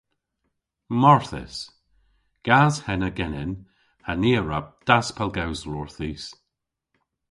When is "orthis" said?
5.81-6.23